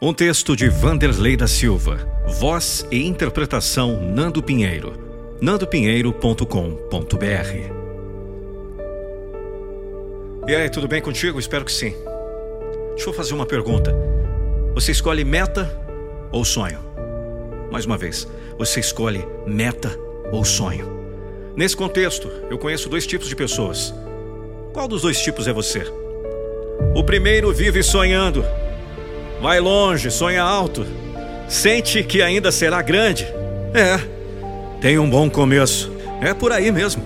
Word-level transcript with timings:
Um 0.00 0.12
texto 0.12 0.54
de 0.54 0.68
Vanderlei 0.68 1.36
da 1.36 1.46
Silva. 1.46 1.98
Voz 2.38 2.86
e 2.90 3.06
interpretação 3.06 4.00
Nando 4.00 4.42
Pinheiro. 4.42 4.92
nandopinheiro.com.br 5.40 6.46
E 10.46 10.54
aí, 10.54 10.70
tudo 10.70 10.86
bem 10.86 11.02
contigo? 11.02 11.38
Espero 11.38 11.64
que 11.64 11.72
sim. 11.72 11.94
Deixa 12.94 13.10
eu 13.10 13.12
fazer 13.12 13.34
uma 13.34 13.46
pergunta. 13.46 13.94
Você 14.74 14.92
escolhe 14.92 15.24
meta 15.24 15.68
ou 16.30 16.44
sonho? 16.44 16.80
Mais 17.70 17.84
uma 17.84 17.98
vez, 17.98 18.28
você 18.56 18.80
escolhe 18.80 19.26
meta 19.46 19.90
ou 20.30 20.44
sonho? 20.44 20.86
Nesse 21.56 21.76
contexto, 21.76 22.30
eu 22.50 22.58
conheço 22.58 22.88
dois 22.88 23.06
tipos 23.06 23.28
de 23.28 23.34
pessoas 23.34 23.92
qual 24.78 24.86
dos 24.86 25.02
dois 25.02 25.20
tipos 25.20 25.48
é 25.48 25.52
você? 25.52 25.82
O 26.94 27.02
primeiro 27.02 27.52
vive 27.52 27.82
sonhando. 27.82 28.44
Vai 29.40 29.60
longe, 29.60 30.10
sonha 30.10 30.42
alto. 30.42 30.86
Sente 31.48 32.02
que 32.02 32.20
ainda 32.20 32.50
será 32.50 32.82
grande. 32.82 33.24
É, 33.72 33.98
tem 34.80 34.98
um 34.98 35.08
bom 35.08 35.30
começo. 35.30 35.92
É 36.20 36.34
por 36.34 36.52
aí 36.52 36.70
mesmo. 36.72 37.02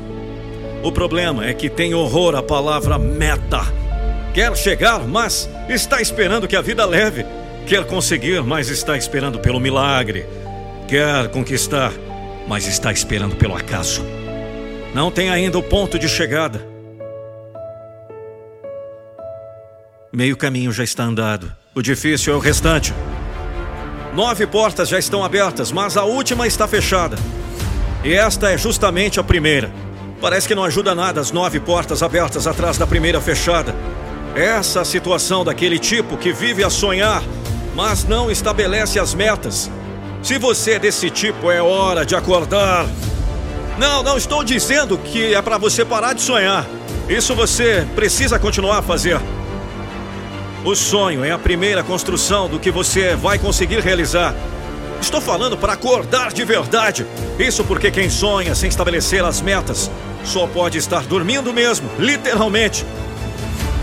O 0.83 0.91
problema 0.91 1.47
é 1.47 1.55
que 1.55 1.71
tem 1.71 1.95
horror 1.95 2.35
à 2.35 2.43
palavra 2.43 2.99
meta. 2.99 3.61
Quer 4.35 4.57
chegar, 4.57 5.07
mas 5.07 5.49
está 5.69 6.01
esperando 6.01 6.49
que 6.49 6.57
a 6.57 6.63
vida 6.63 6.85
leve. 6.85 7.25
Quer 7.67 7.85
conseguir, 7.85 8.43
mas 8.43 8.69
está 8.69 8.97
esperando 8.97 9.39
pelo 9.39 9.61
milagre. 9.61 10.27
Quer 10.89 11.29
conquistar, 11.29 11.93
mas 12.49 12.67
está 12.67 12.91
esperando 12.91 13.37
pelo 13.37 13.55
acaso. 13.55 14.03
Não 14.95 15.11
tem 15.11 15.31
ainda 15.31 15.59
o 15.59 15.63
ponto 15.63 15.99
de 15.99 16.09
chegada. 16.09 16.67
Meio 20.13 20.37
caminho 20.37 20.73
já 20.73 20.83
está 20.83 21.05
andado. 21.05 21.62
O 21.75 21.81
difícil 21.81 22.35
é 22.35 22.37
o 22.37 22.39
restante. 22.39 22.93
Nove 24.13 24.47
portas 24.47 24.91
já 24.91 24.99
estão 24.99 25.25
abertas, 25.25 25.73
mas 25.73 25.97
a 25.97 26.05
última 26.05 26.47
está 26.47 26.69
fechada. 26.69 27.17
E 28.05 28.13
esta 28.13 28.51
é 28.51 28.59
justamente 28.59 29.19
a 29.19 29.25
primeira. 29.25 29.73
Parece 30.21 30.47
que 30.47 30.55
não 30.55 30.65
ajuda 30.65 30.95
nada 30.95 31.19
as 31.19 31.31
nove 31.31 31.59
portas 31.59 32.03
abertas 32.03 32.47
atrás 32.47 32.77
da 32.77 32.87
primeira 32.87 33.23
fechada. 33.23 33.75
Essa 34.35 34.83
a 34.83 34.85
situação 34.85 35.47
daquele 35.47 35.79
tipo 35.79 36.19
que 36.19 36.31
vive 36.31 36.63
a 36.63 36.69
sonhar, 36.69 37.23
mas 37.75 38.05
não 38.05 38.31
estabelece 38.31 38.99
as 38.99 39.15
metas. 39.15 39.71
Se 40.23 40.37
você 40.37 40.73
é 40.73 40.79
desse 40.79 41.09
tipo, 41.09 41.51
é 41.51 41.63
hora 41.63 42.05
de 42.05 42.15
acordar. 42.15 42.87
Não, 43.79 44.03
não 44.03 44.19
estou 44.19 44.45
dizendo 44.45 44.99
que 44.99 45.35
é 45.35 45.41
para 45.41 45.57
você 45.57 45.87
parar 45.87 46.13
de 46.13 46.21
sonhar. 46.21 46.67
Isso 47.09 47.35
você 47.35 47.89
precisa 47.95 48.39
continuar 48.39 48.81
a 48.81 48.83
fazer. 48.83 49.19
O 50.65 50.77
sonho 50.77 51.25
é 51.25 51.33
a 51.33 51.39
primeira 51.39 51.83
construção 51.83 52.49
do 52.49 52.57
que 52.57 52.71
você 52.71 53.17
vai 53.17 53.37
conseguir 53.37 53.81
realizar. 53.81 54.33
Estou 55.01 55.21
falando 55.21 55.59
para 55.59 55.73
acordar 55.73 56.33
de 56.33 56.45
verdade. 56.45 57.05
Isso 57.37 57.65
porque 57.65 57.91
quem 57.91 58.09
sonha 58.09 58.55
sem 58.55 58.69
estabelecer 58.69 59.25
as 59.25 59.41
metas 59.41 59.91
só 60.25 60.47
pode 60.47 60.79
estar 60.79 61.05
dormindo 61.05 61.53
mesmo, 61.53 61.91
literalmente. 61.99 62.87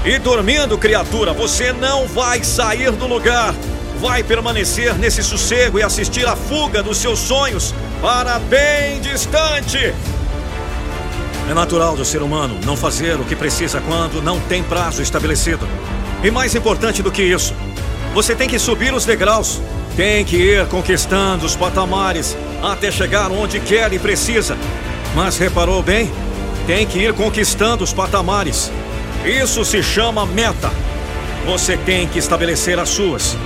E 0.06 0.18
dormindo, 0.20 0.78
criatura, 0.78 1.34
você 1.34 1.74
não 1.74 2.08
vai 2.08 2.46
sair 2.46 2.92
do 2.92 3.08
lugar. 3.08 3.54
Vai 4.00 4.24
permanecer 4.24 4.98
nesse 4.98 5.22
sossego 5.22 5.80
e 5.80 5.84
assistir 5.84 6.26
a 6.26 6.36
fuga 6.38 6.82
dos 6.82 6.98
seus 6.98 7.20
sonhos 7.20 7.76
para 8.02 8.40
bem 8.40 9.02
distante. 9.02 9.94
É 11.50 11.54
natural 11.54 11.98
do 11.98 12.06
ser 12.06 12.22
humano 12.22 12.58
não 12.66 12.78
fazer 12.78 13.20
o 13.20 13.26
que 13.26 13.36
precisa 13.36 13.82
quando 13.82 14.22
não 14.22 14.40
tem 14.40 14.64
prazo 14.64 15.02
estabelecido. 15.02 15.68
E 16.24 16.30
mais 16.30 16.54
importante 16.54 17.02
do 17.02 17.12
que 17.12 17.22
isso, 17.22 17.54
você 18.14 18.36
tem 18.36 18.50
que 18.50 18.60
subir 18.60 18.94
os 18.94 19.06
degraus, 19.06 19.62
tem 19.96 20.26
que 20.26 20.36
ir 20.36 20.68
conquistando 20.68 21.46
os 21.46 21.56
patamares 21.56 22.36
até 22.62 22.92
chegar 22.92 23.32
onde 23.32 23.60
quer 23.60 23.94
e 23.94 24.00
precisa. 24.00 24.58
Mas 25.16 25.38
reparou 25.38 25.82
bem? 25.82 26.12
Tem 26.68 26.86
que 26.86 27.00
ir 27.00 27.14
conquistando 27.14 27.84
os 27.84 27.94
patamares. 27.94 28.72
Isso 29.26 29.64
se 29.64 29.82
chama 29.82 30.26
meta. 30.26 30.72
Você 31.46 31.78
tem 31.78 32.08
que 32.08 32.20
estabelecer 32.20 32.78
as 32.80 32.90
suas. 32.90 33.38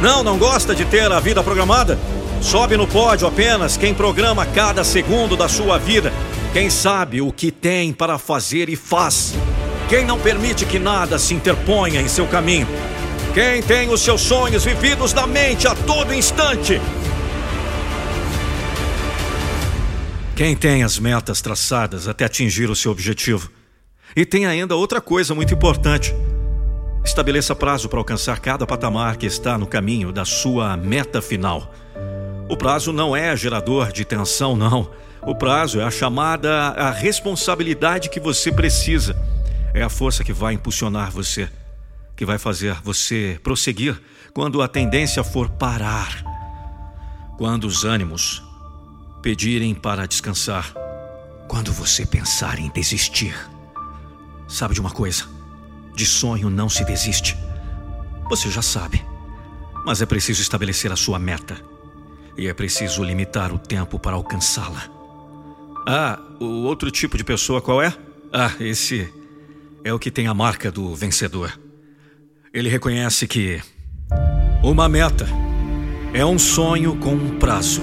Não, 0.00 0.22
não 0.22 0.38
gosta 0.38 0.74
de 0.74 0.84
ter 0.84 1.10
a 1.10 1.20
vida 1.20 1.42
programada? 1.42 1.98
Sobe 2.40 2.76
no 2.76 2.86
pódio 2.86 3.26
apenas 3.26 3.76
quem 3.76 3.94
programa 3.94 4.44
cada 4.44 4.84
segundo 4.84 5.36
da 5.36 5.48
sua 5.48 5.78
vida. 5.78 6.12
Quem 6.52 6.68
sabe 6.68 7.20
o 7.20 7.32
que 7.32 7.50
tem 7.50 7.92
para 7.92 8.18
fazer 8.18 8.68
e 8.68 8.76
faz. 8.76 9.34
Quem 9.88 10.04
não 10.04 10.18
permite 10.18 10.64
que 10.64 10.78
nada 10.78 11.18
se 11.18 11.34
interponha 11.34 12.00
em 12.00 12.08
seu 12.08 12.26
caminho. 12.26 12.66
Quem 13.34 13.62
tem 13.62 13.90
os 13.90 14.00
seus 14.00 14.22
sonhos 14.22 14.64
vividos 14.64 15.12
na 15.12 15.26
mente 15.26 15.68
a 15.68 15.74
todo 15.74 16.14
instante. 16.14 16.80
Quem 20.34 20.56
tem 20.56 20.82
as 20.82 20.98
metas 20.98 21.42
traçadas 21.42 22.08
até 22.08 22.24
atingir 22.24 22.70
o 22.70 22.74
seu 22.74 22.90
objetivo. 22.90 23.50
E 24.16 24.24
tem 24.24 24.46
ainda 24.46 24.74
outra 24.74 25.00
coisa 25.00 25.34
muito 25.34 25.52
importante. 25.52 26.14
Estabeleça 27.04 27.54
prazo 27.54 27.88
para 27.88 27.98
alcançar 27.98 28.40
cada 28.40 28.66
patamar 28.66 29.16
que 29.16 29.26
está 29.26 29.58
no 29.58 29.66
caminho 29.66 30.10
da 30.10 30.24
sua 30.24 30.76
meta 30.78 31.20
final. 31.20 31.72
O 32.48 32.56
prazo 32.56 32.90
não 32.92 33.14
é 33.14 33.36
gerador 33.36 33.92
de 33.92 34.04
tensão, 34.04 34.56
não. 34.56 34.90
O 35.22 35.34
prazo 35.34 35.78
é 35.78 35.84
a 35.84 35.90
chamada 35.90 36.68
a 36.70 36.90
responsabilidade 36.90 38.08
que 38.08 38.18
você 38.18 38.50
precisa 38.50 39.14
é 39.74 39.82
a 39.82 39.88
força 39.88 40.22
que 40.22 40.32
vai 40.32 40.54
impulsionar 40.54 41.10
você, 41.10 41.50
que 42.16 42.24
vai 42.24 42.38
fazer 42.38 42.80
você 42.82 43.38
prosseguir 43.42 44.00
quando 44.32 44.62
a 44.62 44.68
tendência 44.68 45.24
for 45.24 45.50
parar, 45.50 46.22
quando 47.36 47.64
os 47.64 47.84
ânimos 47.84 48.40
pedirem 49.20 49.74
para 49.74 50.06
descansar, 50.06 50.72
quando 51.48 51.72
você 51.72 52.06
pensar 52.06 52.60
em 52.60 52.70
desistir. 52.70 53.34
Sabe 54.46 54.74
de 54.74 54.80
uma 54.80 54.90
coisa? 54.90 55.24
De 55.92 56.06
sonho 56.06 56.48
não 56.48 56.68
se 56.68 56.84
desiste. 56.84 57.36
Você 58.30 58.50
já 58.50 58.62
sabe. 58.62 59.04
Mas 59.84 60.00
é 60.00 60.06
preciso 60.06 60.40
estabelecer 60.40 60.92
a 60.92 60.96
sua 60.96 61.18
meta. 61.18 61.60
E 62.36 62.46
é 62.46 62.54
preciso 62.54 63.02
limitar 63.02 63.52
o 63.52 63.58
tempo 63.58 63.98
para 63.98 64.14
alcançá-la. 64.14 64.88
Ah, 65.86 66.18
o 66.40 66.64
outro 66.64 66.90
tipo 66.90 67.16
de 67.16 67.24
pessoa 67.24 67.60
qual 67.60 67.82
é? 67.82 67.94
Ah, 68.32 68.52
esse 68.60 69.12
é 69.84 69.92
o 69.92 69.98
que 69.98 70.10
tem 70.10 70.26
a 70.26 70.34
marca 70.34 70.72
do 70.72 70.94
vencedor. 70.94 71.60
Ele 72.52 72.70
reconhece 72.70 73.28
que 73.28 73.60
uma 74.62 74.88
meta 74.88 75.26
é 76.14 76.24
um 76.24 76.38
sonho 76.38 76.96
com 76.96 77.12
um 77.12 77.38
prazo. 77.38 77.82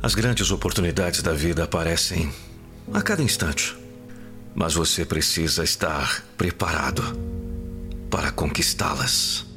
As 0.00 0.14
grandes 0.14 0.52
oportunidades 0.52 1.22
da 1.22 1.32
vida 1.32 1.64
aparecem 1.64 2.32
a 2.94 3.02
cada 3.02 3.20
instante. 3.20 3.76
Mas 4.54 4.74
você 4.74 5.04
precisa 5.04 5.64
estar 5.64 6.24
preparado 6.36 7.02
para 8.08 8.30
conquistá-las. 8.30 9.47